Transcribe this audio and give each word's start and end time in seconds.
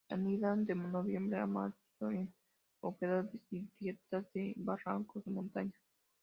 Anida 0.09 0.55
de 0.55 0.73
noviembre 0.73 1.39
a 1.39 1.45
marzo 1.45 2.09
en 2.09 2.33
oquedades 2.79 3.39
y 3.51 3.69
grietas 3.77 4.25
de 4.33 4.55
barrancos 4.57 5.23
de 5.25 5.29
montaña. 5.29 5.79